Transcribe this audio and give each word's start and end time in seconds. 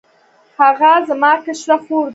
هغه 0.59 0.91
زما 1.07 1.31
کشره 1.45 1.77
خور 1.83 2.03
ده 2.09 2.09